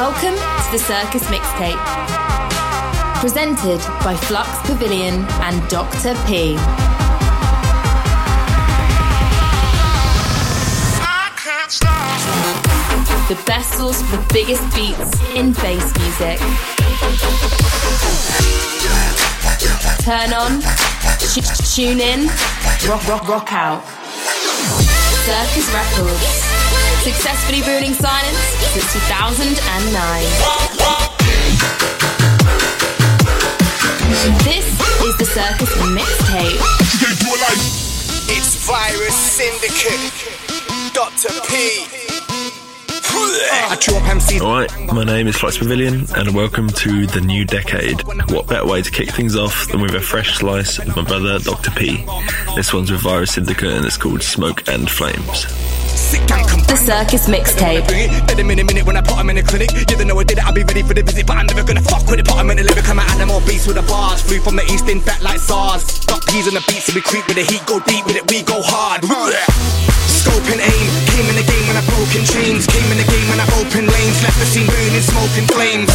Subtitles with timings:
[0.00, 1.76] Welcome to the Circus Mixtape.
[3.20, 6.14] Presented by Flux Pavilion and Dr.
[6.26, 6.54] P.
[13.28, 16.38] The best source for the biggest beats in bass music.
[20.02, 20.62] Turn on,
[21.74, 22.28] tune in,
[22.88, 23.84] rock, rock, rock out.
[25.26, 26.49] Circus Records.
[27.02, 28.36] Successfully ruling silence
[28.72, 29.56] since 2009.
[34.44, 34.66] This
[35.00, 36.60] is the Circus Mixtape.
[38.28, 40.12] It's Virus Syndicate.
[40.92, 41.30] Dr.
[41.48, 41.86] P.
[43.72, 44.40] I chew up MCs.
[44.42, 48.02] Alright, my name is Flux Pavilion, and welcome to the new decade.
[48.30, 51.38] What better way to kick things off than with a fresh slice of my brother,
[51.38, 51.70] Dr.
[51.70, 52.04] P?
[52.56, 55.46] This one's with Virus Syndicate, and it's called Smoke and Flames.
[55.94, 57.86] Sick gang come The Circus Mixtape.
[58.26, 59.70] Dead a minute, minute when I put 'em in the clinic.
[59.72, 61.62] You don't know I did it, I'll be ready for the visit, but I'm never
[61.62, 62.26] gonna fuck with it.
[62.26, 64.20] Put in the lyric, I'm an animal beast with the bars.
[64.22, 65.82] Flew from the east in fat like SARS.
[66.06, 68.30] Got peas on the beats, so we creep with the heat, go deep with it,
[68.30, 69.04] we go hard.
[70.20, 72.66] Scope and aim, came in the game when I broken chains.
[72.66, 74.22] Came in the game when I opened lanes.
[74.22, 75.90] Left the scene burning, smoking flames.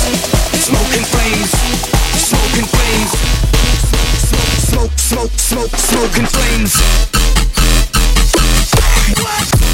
[0.66, 1.52] Smoking flames.
[2.30, 3.12] Smoking flames.
[4.32, 6.74] Smoke, smoke, smoke, smoke, smoking flames.
[9.14, 9.65] Smoking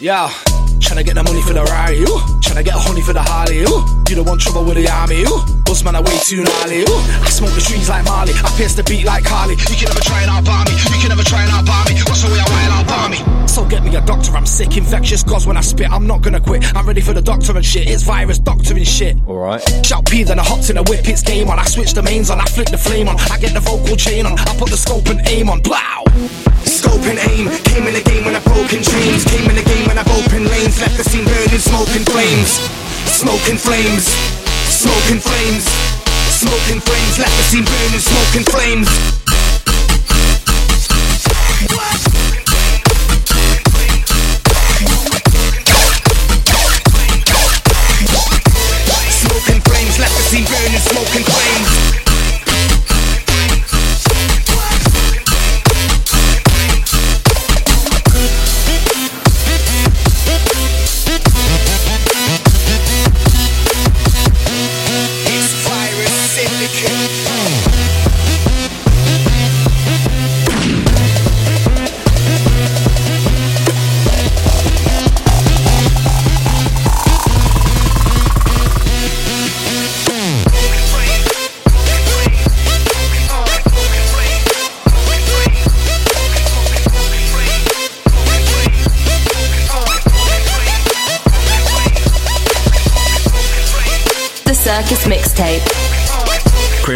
[0.00, 0.28] Yeah,
[0.78, 2.06] tryna get the money for the Rari, you.
[2.38, 3.84] Tryna get a honey for the Harley, you.
[4.08, 5.57] You don't want trouble with the army, you.
[5.68, 6.88] Boss man, I way too gnarly, you.
[7.20, 9.52] I smoke the trees like Marley, I pierce the beat like Carly.
[9.52, 11.92] You can never try and outbar me, you can never try and outbar me.
[12.08, 13.20] What's the way I wild outbar me?
[13.44, 16.40] So get me a doctor, I'm sick, infectious, cause when I spit, I'm not gonna
[16.40, 16.64] quit.
[16.74, 19.20] I'm ready for the doctor and shit, it's virus, doctor and shit.
[19.28, 19.60] Alright.
[19.84, 21.58] Shout P, then I hopped in a whip, it's game on.
[21.58, 23.20] I switch the mains on, I flick the flame on.
[23.28, 25.60] I get the vocal chain on, I put the scope and aim on.
[25.60, 25.76] Blow!
[26.64, 29.20] Scope and aim, came in the game when I broken chains.
[29.28, 30.80] Came in the game when I've opened lanes.
[30.80, 32.56] Left the scene burning, smoking flames.
[33.04, 34.37] Smoking flames.
[34.78, 35.64] Smoking flames.
[36.30, 37.18] Smoking flames.
[37.18, 39.17] Left the scene burning, smoking flames.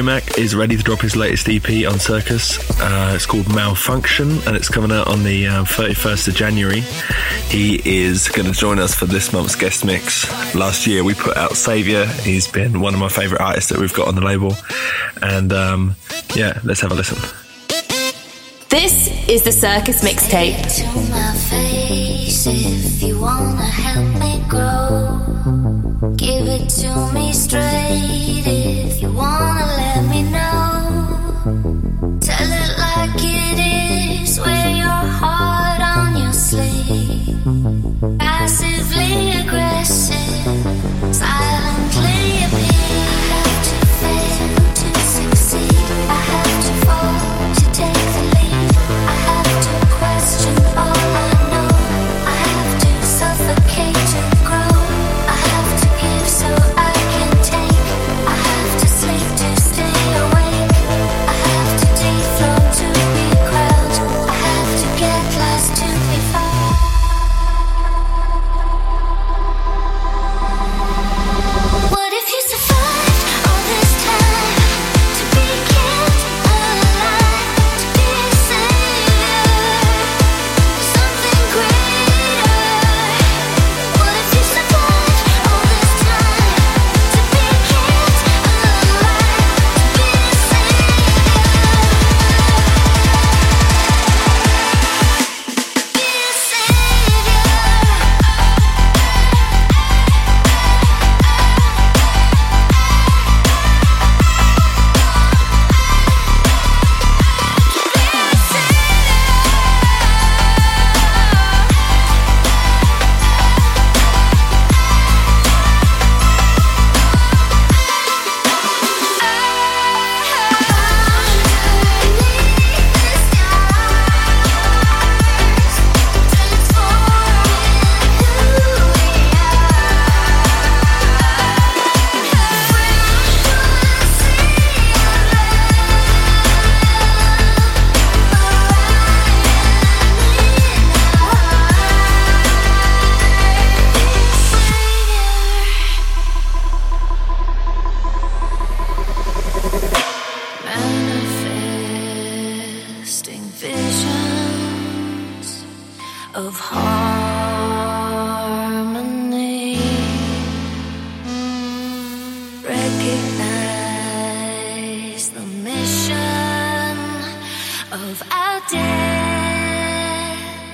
[0.03, 2.59] Kramac is ready to drop his latest EP on Circus.
[2.81, 6.81] Uh, it's called Malfunction, and it's coming out on the um, 31st of January.
[7.51, 10.29] He is going to join us for this month's guest mix.
[10.57, 12.05] Last year we put out Savior.
[12.05, 14.57] He's been one of my favourite artists that we've got on the label.
[15.23, 15.95] And um,
[16.35, 17.19] yeah, let's have a listen.
[18.71, 20.79] This is the Circus Mixtape.
[20.79, 25.23] to my face if you wanna help me grow.
[26.17, 29.62] Give it to me straight if you wanna
[32.29, 37.82] it like it is, wear your heart on your sleeve.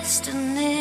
[0.03, 0.78] destiny.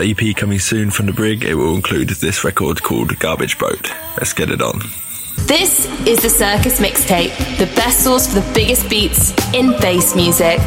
[0.00, 1.44] Another EP coming soon from the Brig.
[1.44, 3.92] It will include this record called Garbage Boat.
[4.16, 4.80] Let's get it on.
[5.40, 10.58] This is the Circus Mixtape, the best source for the biggest beats in bass music.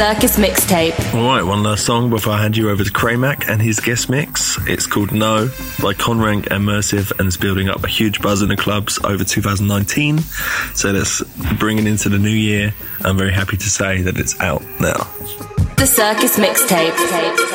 [0.00, 1.14] Circus Mixtape.
[1.14, 4.08] All right, one last song before I hand you over to Kramac and his guest
[4.08, 4.56] mix.
[4.66, 8.56] It's called No by Conrank Immersive and it's building up a huge buzz in the
[8.56, 10.20] clubs over 2019.
[10.74, 11.20] So let's
[11.58, 12.72] bring it into the new year.
[13.02, 15.06] I'm very happy to say that it's out now.
[15.76, 17.49] The Circus Mixtape.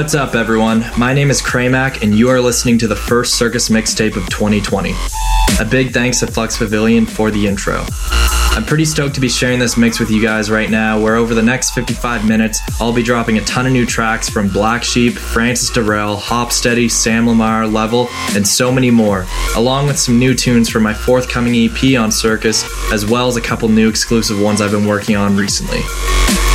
[0.00, 0.82] What's up, everyone?
[0.96, 4.94] My name is Kramac, and you are listening to the first Circus mixtape of 2020.
[5.60, 7.84] A big thanks to Flux Pavilion for the intro.
[8.52, 11.34] I'm pretty stoked to be sharing this mix with you guys right now, where over
[11.34, 15.12] the next 55 minutes, I'll be dropping a ton of new tracks from Black Sheep,
[15.12, 20.70] Francis Derelle, Hopsteady, Sam Lamar, Level, and so many more, along with some new tunes
[20.70, 24.70] from my forthcoming EP on Circus, as well as a couple new exclusive ones I've
[24.70, 25.80] been working on recently.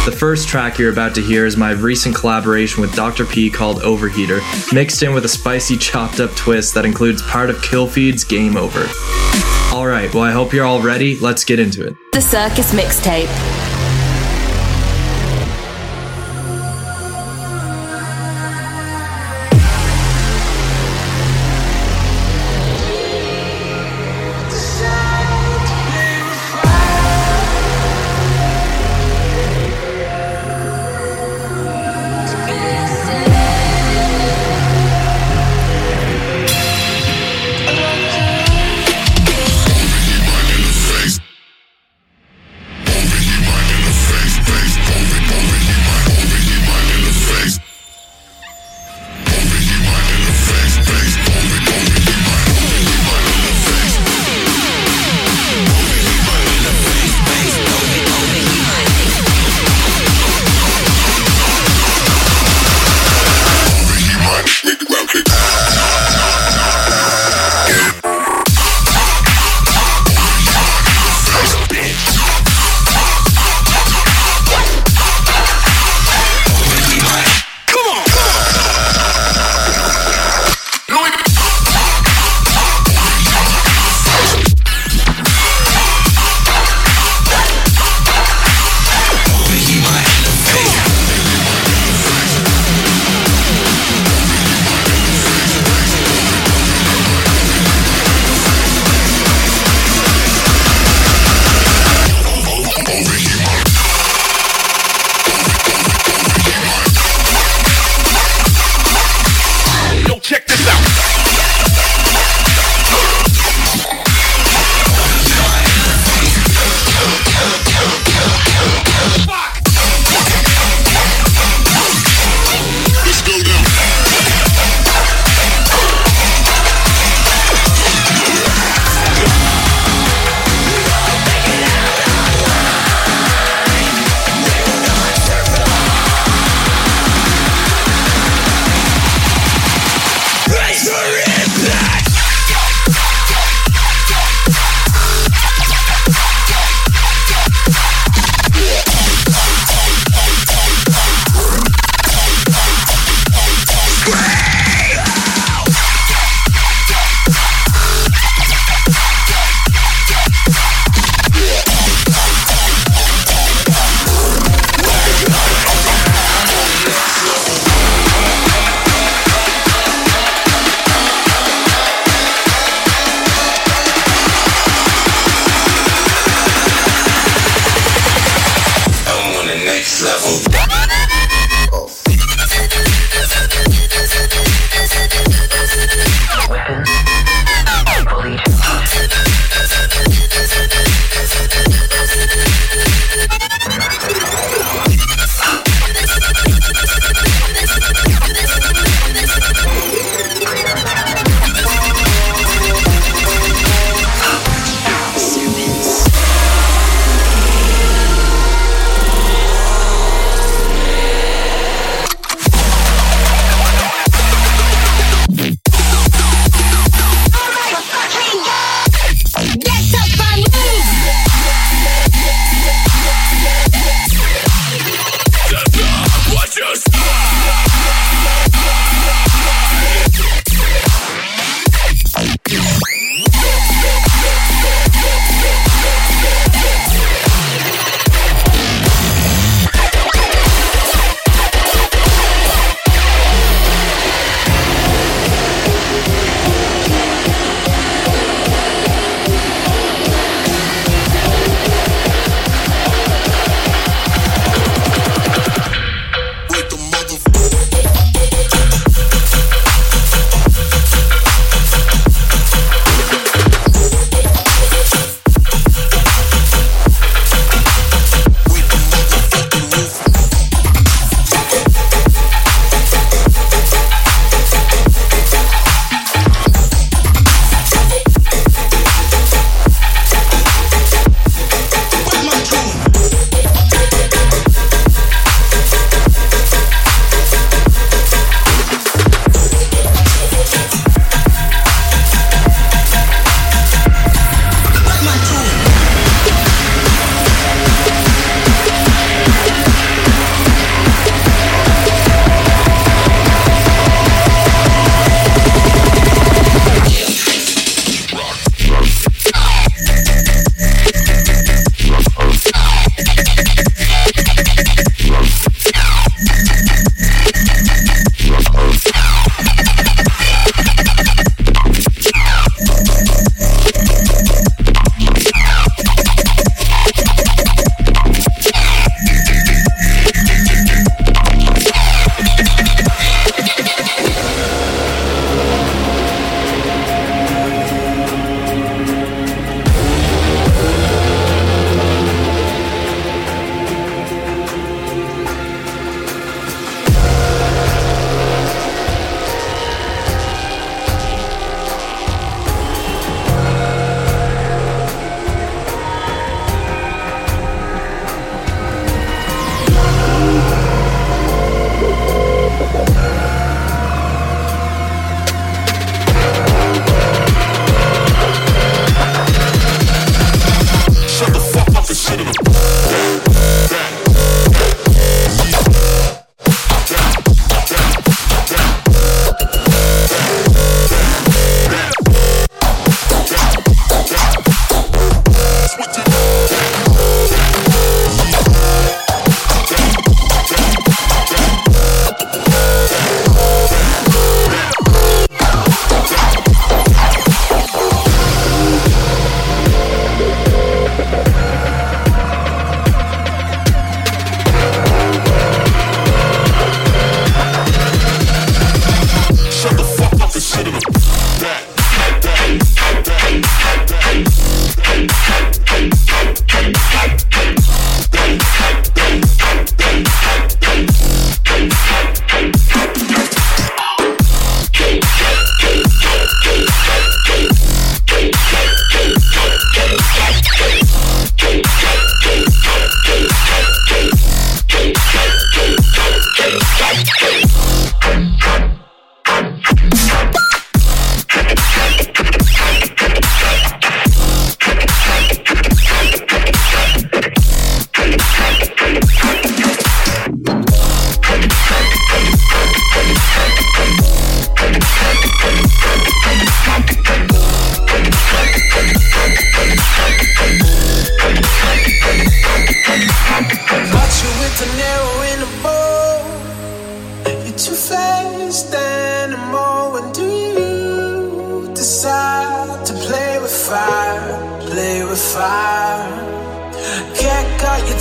[0.06, 3.26] The first track you're about to hear is my recent collaboration with Dr.
[3.26, 4.40] P called Overheater,
[4.72, 8.88] mixed in with a spicy chopped up twist that includes part of Killfeed's Game Over.
[9.74, 11.18] Alright, well, I hope you're all ready.
[11.18, 11.98] Let's get into it.
[12.12, 13.55] The Circus Mixtape.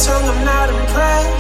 [0.05, 1.34] tongue, I'm not impressed.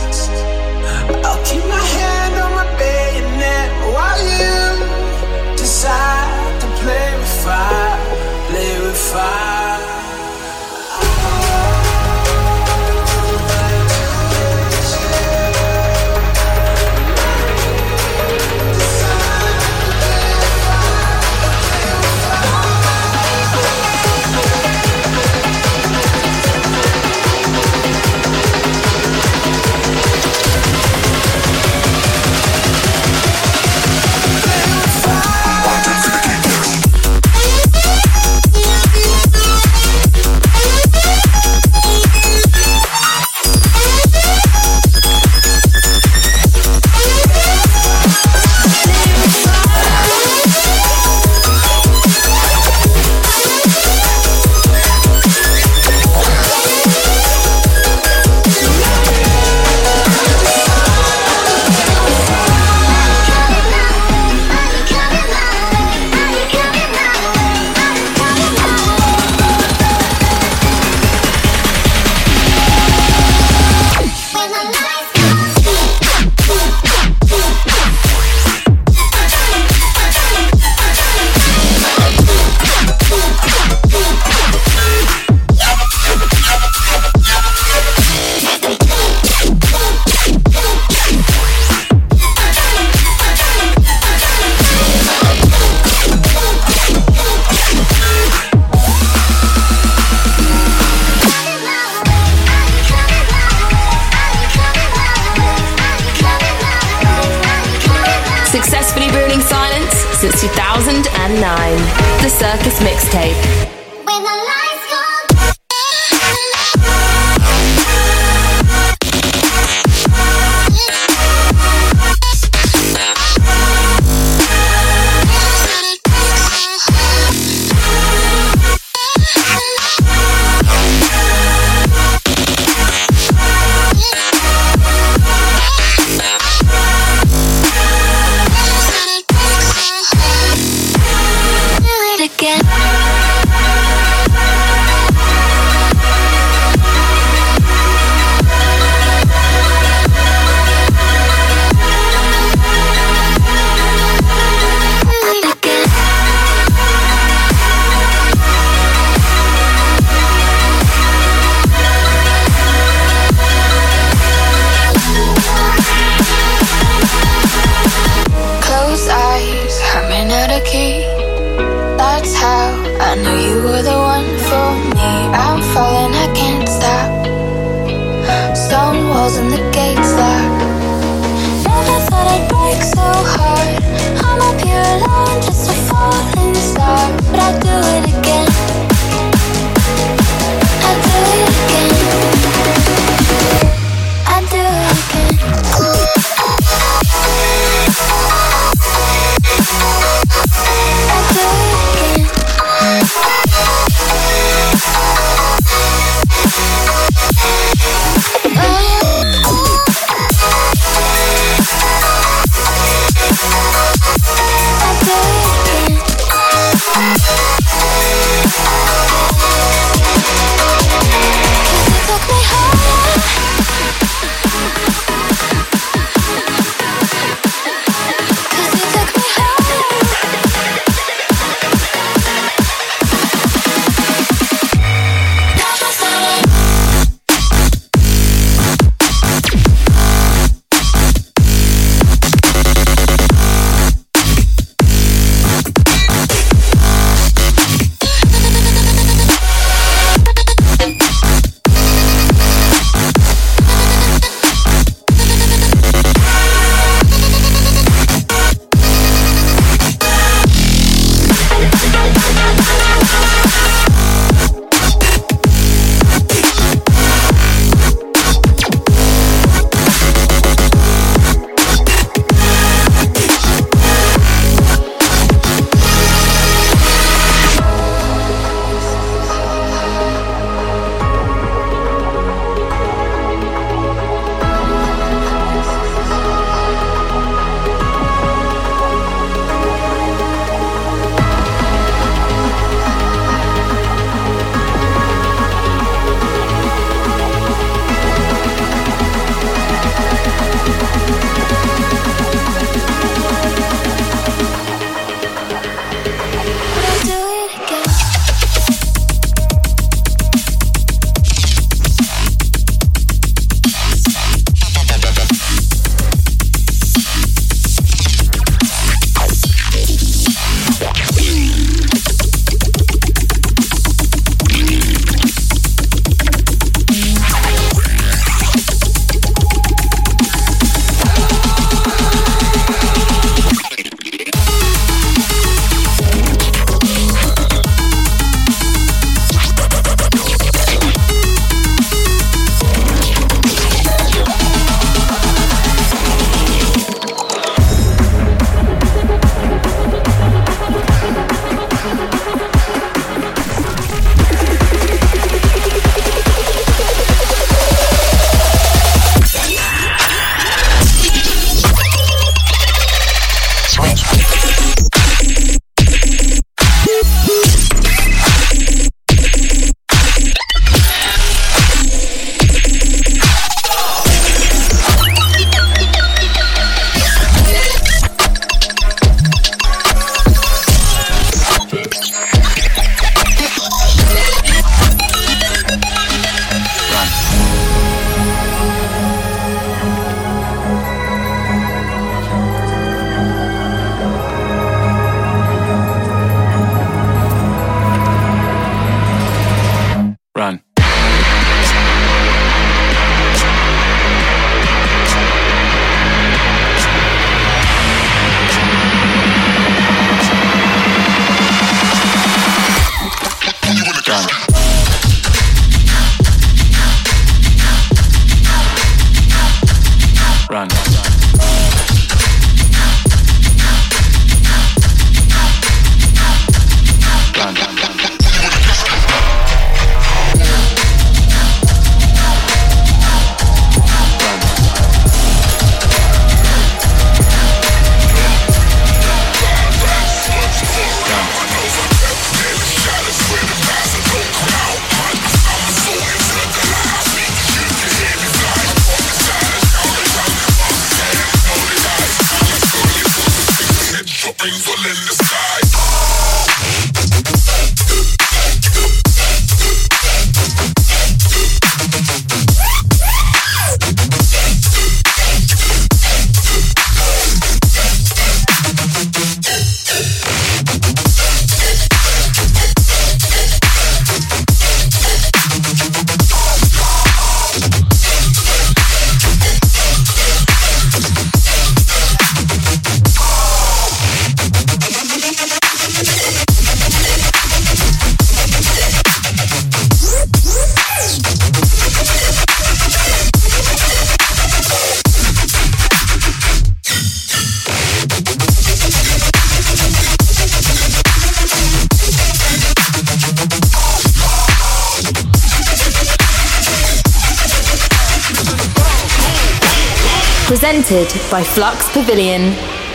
[510.86, 512.42] Presented by Flux Pavilion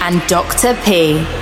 [0.02, 0.76] and Dr.
[0.86, 1.39] P.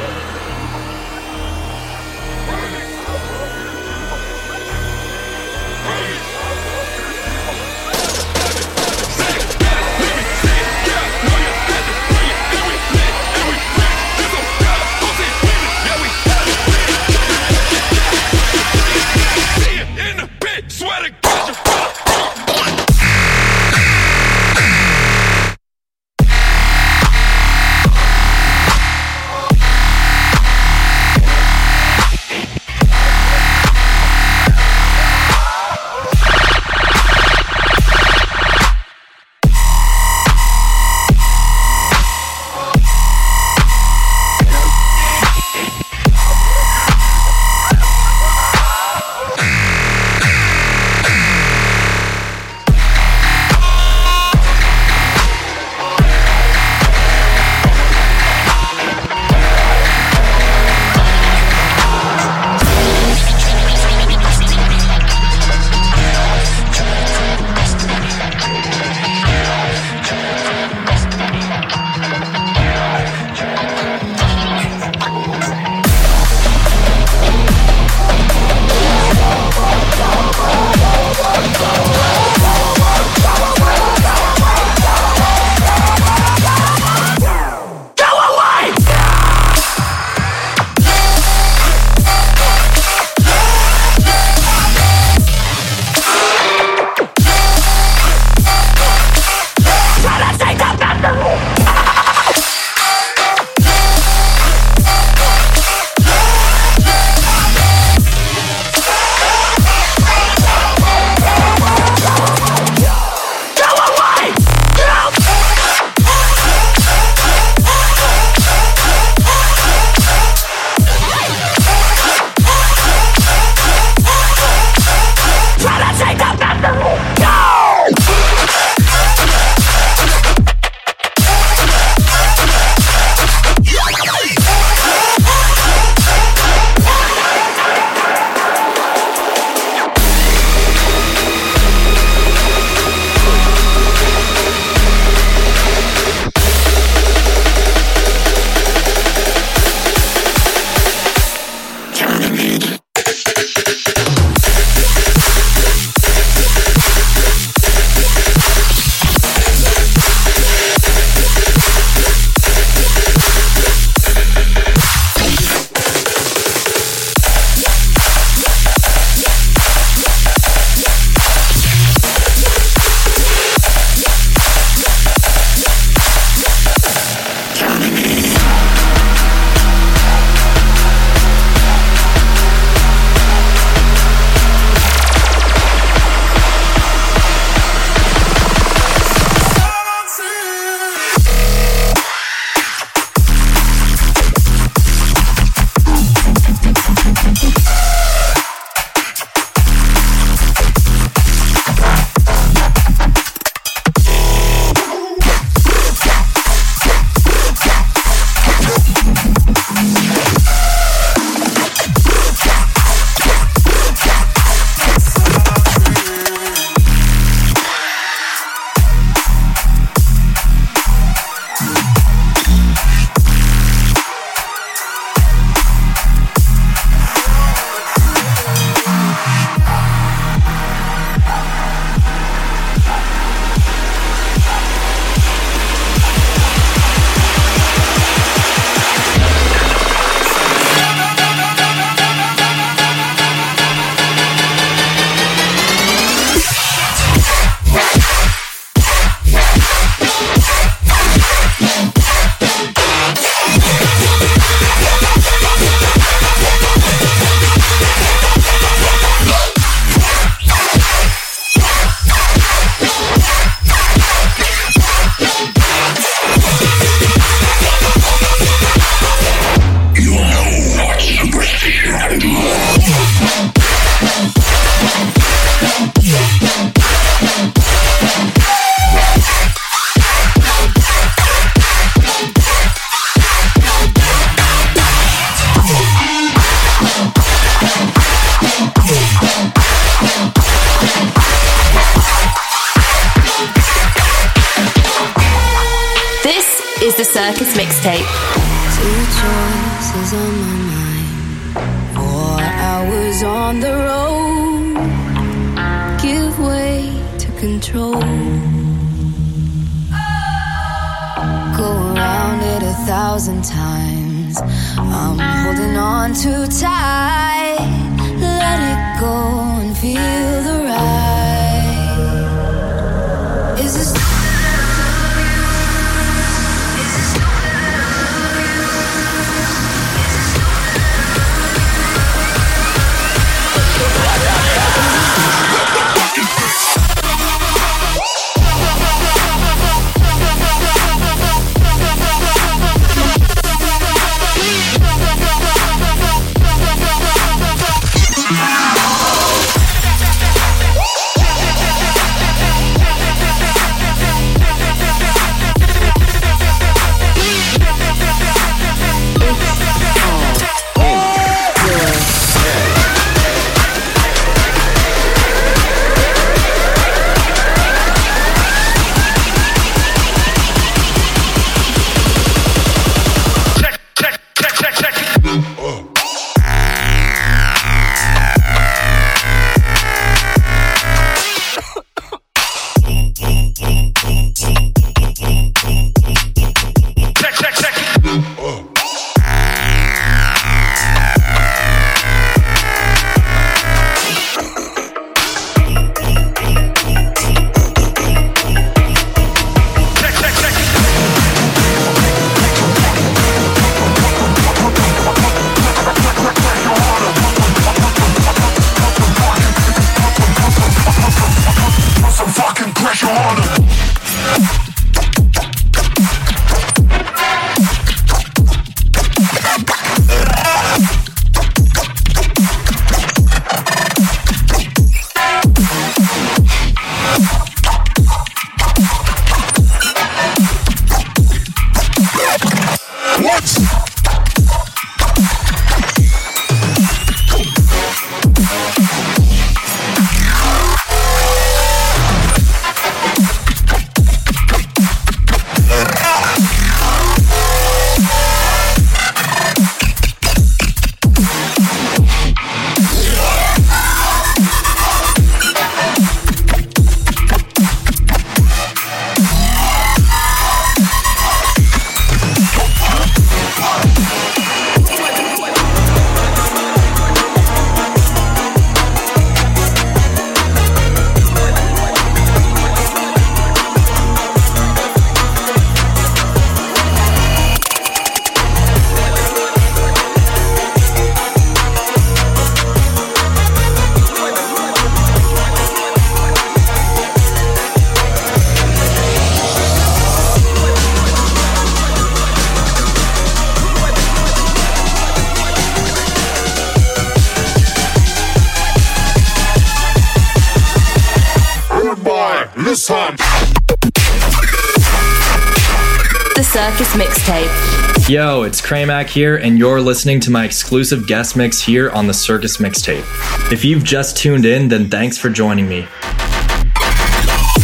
[508.10, 512.13] Yo, it's Kramac here, and you're listening to my exclusive guest mix here on the
[512.13, 513.03] Circus Mixtape.
[513.51, 515.85] If you've just tuned in, then thanks for joining me.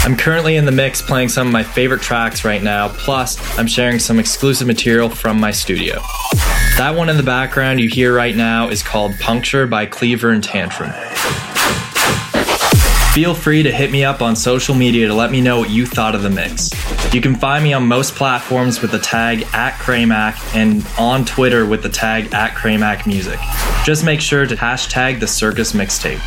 [0.03, 3.67] I'm currently in the mix playing some of my favorite tracks right now, plus, I'm
[3.67, 6.01] sharing some exclusive material from my studio.
[6.75, 10.43] That one in the background you hear right now is called Puncture by Cleaver and
[10.43, 10.91] Tantrum.
[13.13, 15.85] Feel free to hit me up on social media to let me know what you
[15.85, 16.71] thought of the mix.
[17.13, 21.63] You can find me on most platforms with the tag at Kramac and on Twitter
[21.67, 23.39] with the tag at Kramac Music.
[23.85, 26.19] Just make sure to hashtag the Circus Mixtape.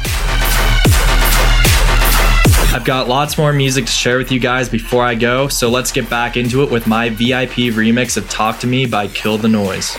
[2.72, 5.90] I've got lots more music to share with you guys before I go, so let's
[5.90, 9.48] get back into it with my VIP remix of Talk to Me by Kill the
[9.48, 9.92] Noise.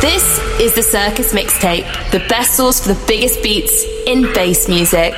[0.00, 5.14] This is the Circus Mixtape, the best source for the biggest beats in bass music.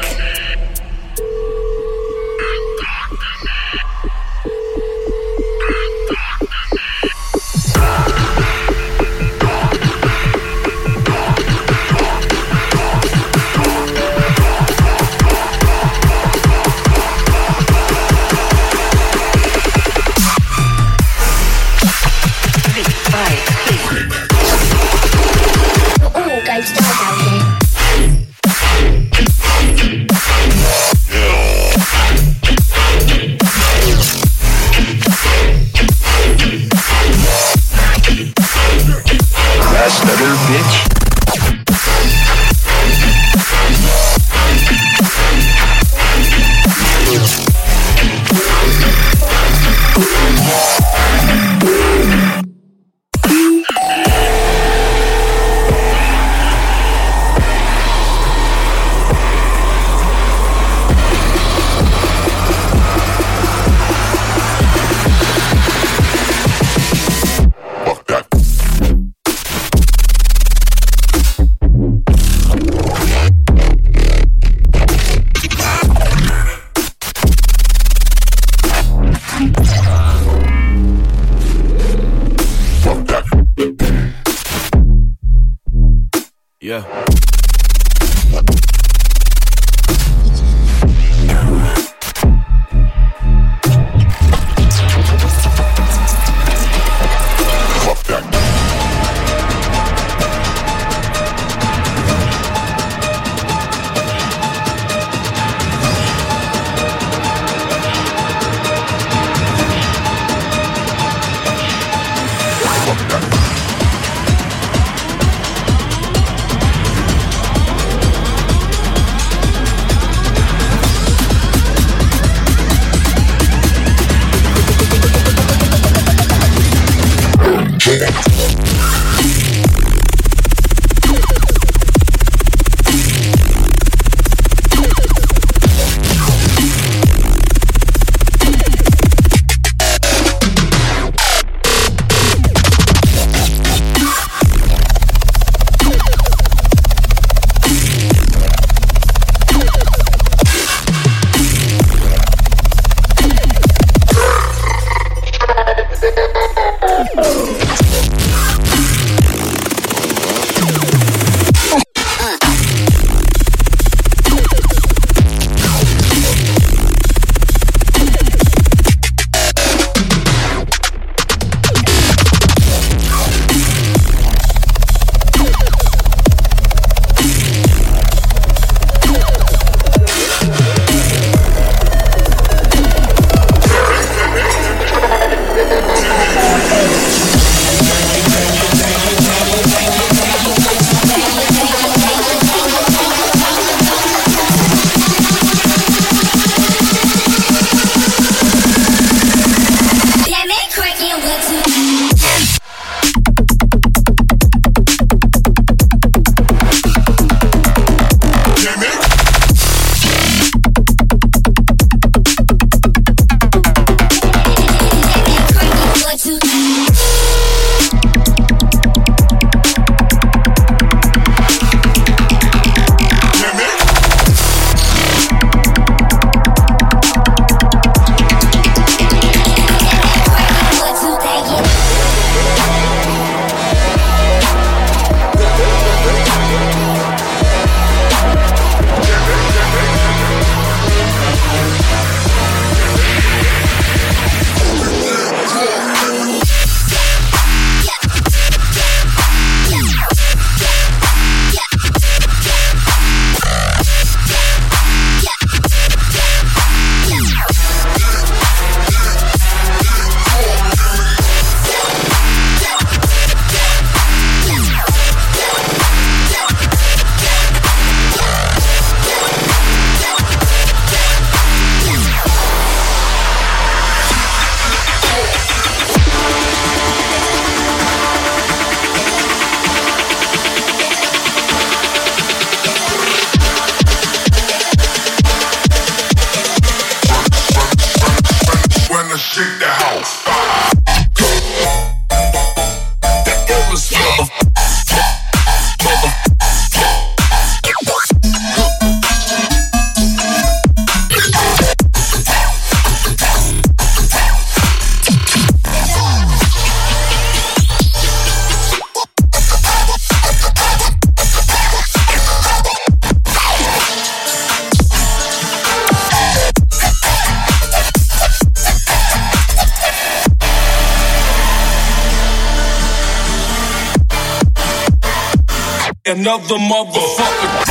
[326.25, 327.67] Another motherfucker.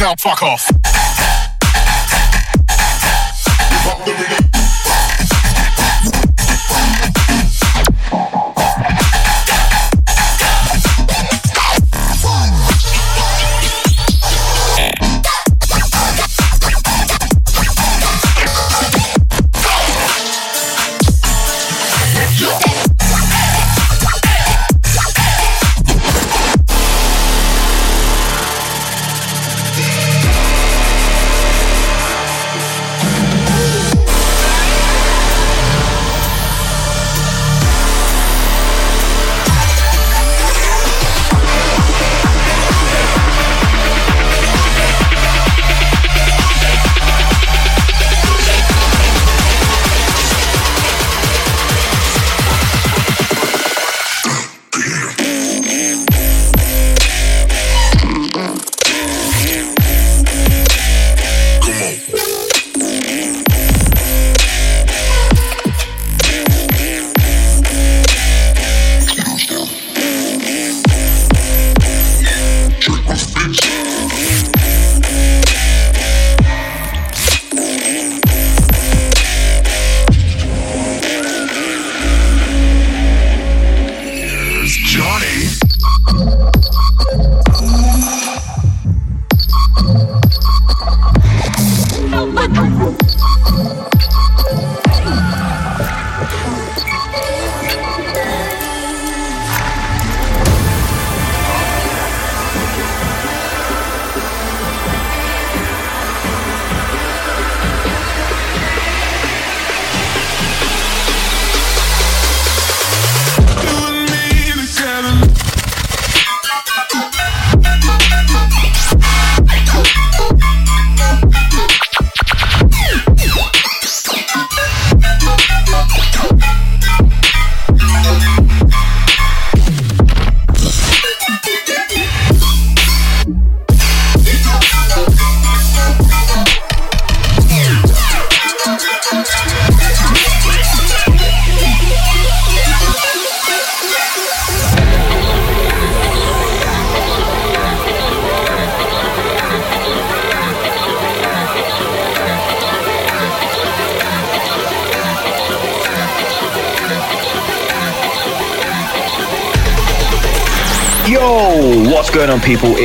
[0.00, 0.79] Now fuck off.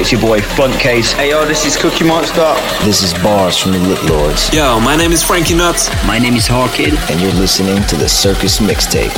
[0.06, 1.14] It's your boy Funtcase.
[1.14, 2.53] Hey, yo, this is Cookie Monsta.
[2.86, 4.53] This is Bars from the Lit Lords.
[4.53, 5.89] Yo, my name is Frankie Nuts.
[6.06, 6.95] My name is Hawkid.
[7.10, 9.10] And you're listening to the Circus Mixtape.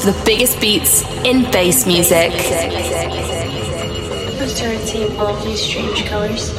[0.00, 2.32] For the biggest beats in bass music.
[5.56, 6.56] Strange colors.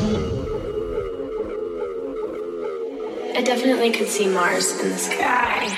[3.36, 5.76] I definitely could see Mars in the sky.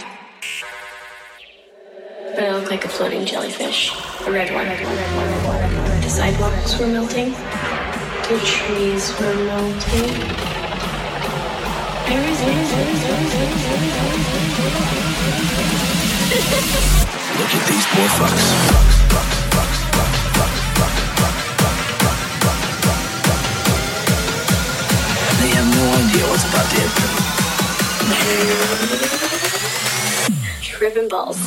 [2.36, 3.94] But I looked like a floating jellyfish.
[4.28, 4.68] A red one.
[6.02, 7.32] The sidewalks were melting.
[7.32, 10.44] The trees were melting.
[16.24, 18.48] Look at these poor fucks.
[25.42, 26.78] They have no idea what's about to
[31.10, 31.40] balls.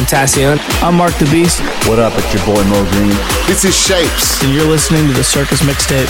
[0.00, 0.58] I'm Tassion.
[0.80, 1.60] I'm Mark the Beast.
[1.86, 2.14] What up?
[2.16, 3.10] It's your boy Mo Green.
[3.46, 4.42] This is Shapes.
[4.42, 6.08] And you're listening to the Circus Mixtape.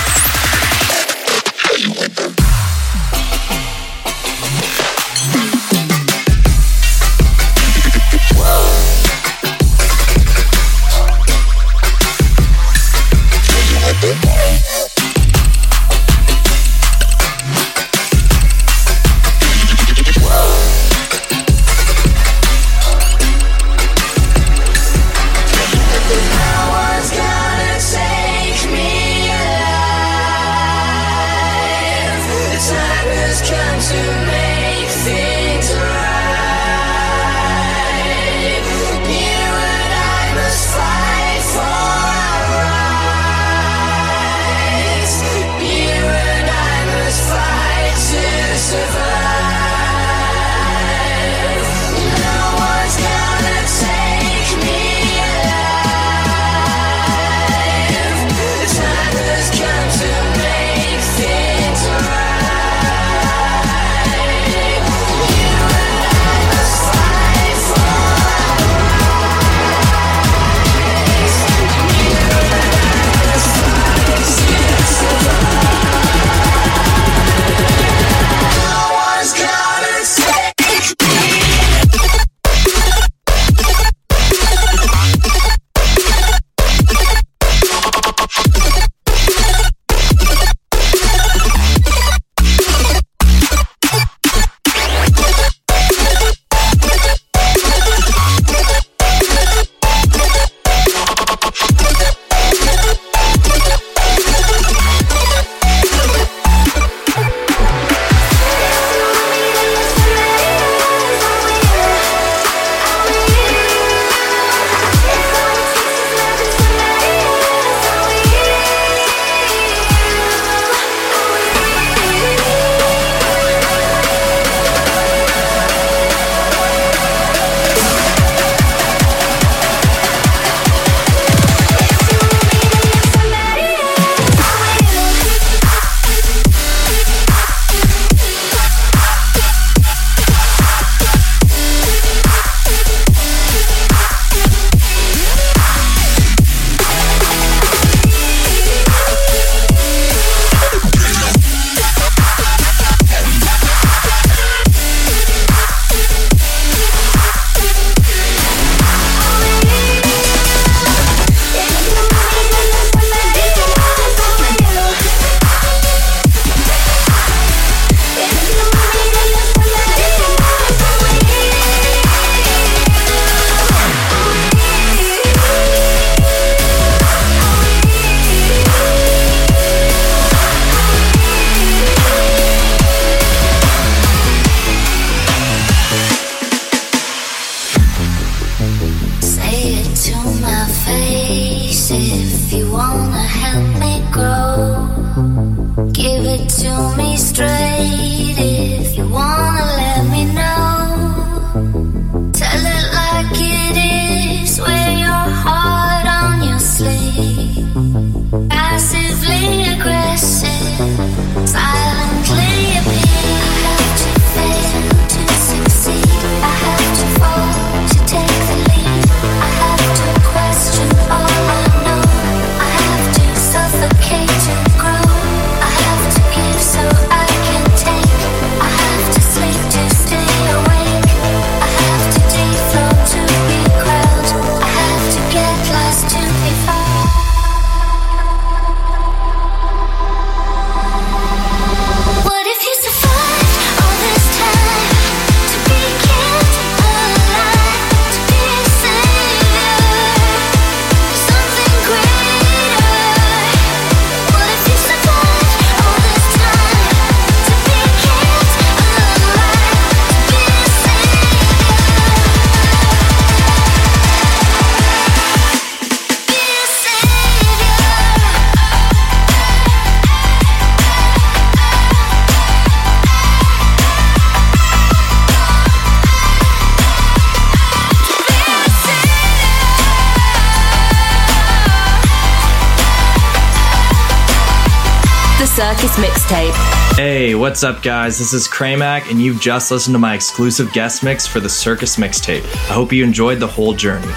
[286.00, 286.96] Mixtape.
[286.96, 288.18] Hey, what's up, guys?
[288.18, 291.96] This is Kramac, and you've just listened to my exclusive guest mix for the Circus
[291.96, 292.42] Mixtape.
[292.42, 294.10] I hope you enjoyed the whole journey.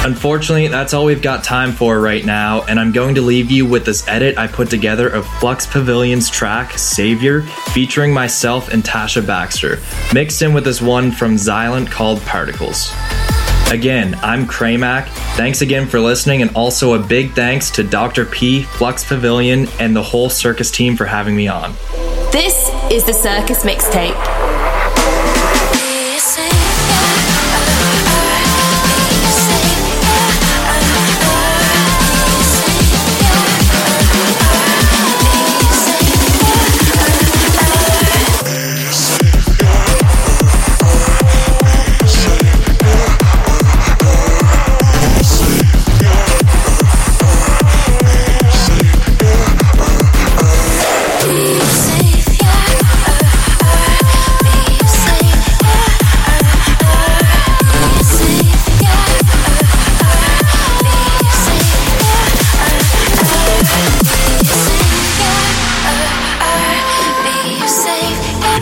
[0.00, 3.66] Unfortunately, that's all we've got time for right now, and I'm going to leave you
[3.66, 7.42] with this edit I put together of Flux Pavilion's track, Savior,
[7.72, 9.78] featuring myself and Tasha Baxter,
[10.12, 12.92] mixed in with this one from Xilent called Particles.
[13.70, 15.08] Again, I'm Kramac.
[15.36, 18.24] Thanks again for listening, and also a big thanks to Dr.
[18.24, 21.74] P, Flux Pavilion, and the whole circus team for having me on.
[22.32, 24.37] This is the Circus Mixtape.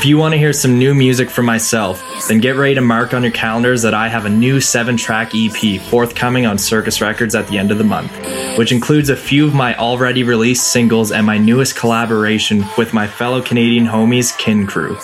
[0.07, 3.23] You want to hear some new music from myself, then get ready to mark on
[3.23, 7.49] your calendars that I have a new seven track EP forthcoming on Circus Records at
[7.49, 8.13] the end of the month,
[8.59, 13.07] which includes a few of my already released singles and my newest collaboration with my
[13.07, 14.99] fellow Canadian homies, Kin Crew.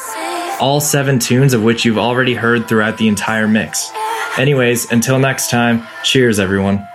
[0.60, 3.90] All seven tunes of which you've already heard throughout the entire mix.
[4.36, 6.86] Anyways, until next time, cheers everyone.